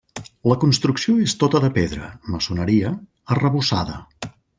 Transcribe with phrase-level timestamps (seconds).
[0.51, 2.95] La construcció és tota de pedra –maçoneria–
[3.37, 3.99] arrebossada.